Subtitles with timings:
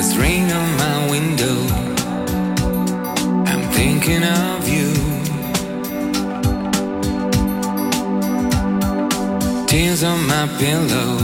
[0.00, 1.56] there's rain on my window.
[3.50, 4.92] I'm thinking of you.
[9.66, 11.18] Tears on my pillow,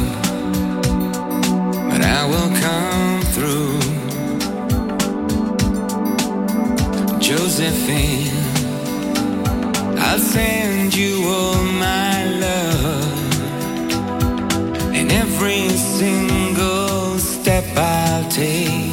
[1.89, 3.79] but I will come through.
[7.19, 8.37] Josephine,
[9.99, 13.09] I'll send you all my love
[14.95, 16.26] and every single
[17.63, 18.93] step I'll take,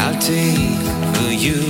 [0.00, 0.78] I'll take
[1.16, 1.62] for you.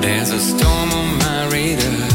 [0.00, 2.09] There's a storm on my radar.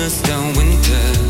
[0.00, 1.29] understand winter.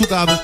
[0.00, 0.39] Mit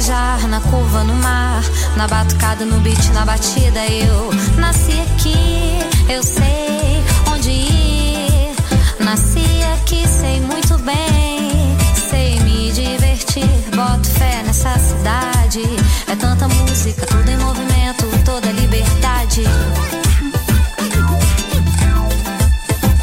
[0.00, 1.62] viajar na curva no mar,
[1.94, 5.78] na batucada no beat, na batida eu nasci aqui,
[6.08, 8.54] eu sei onde ir.
[8.98, 9.44] Nasci
[9.74, 11.76] aqui, sei muito bem,
[12.08, 13.44] sei me divertir,
[13.76, 15.64] boto fé nessa cidade.
[16.06, 19.44] É tanta música, tudo em movimento, toda liberdade.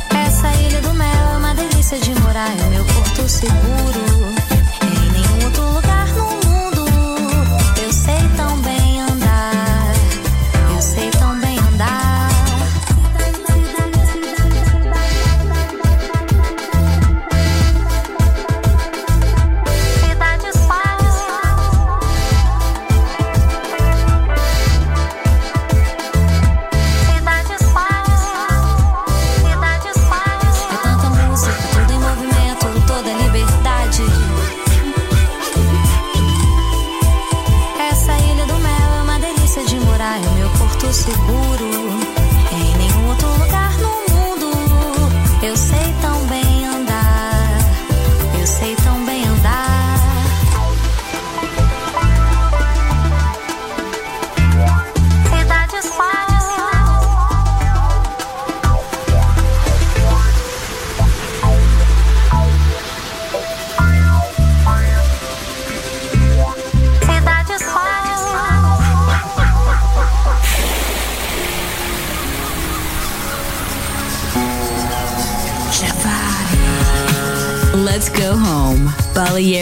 [0.10, 4.07] Essa ilha do mel é uma delícia de morar, é meu porto seguro.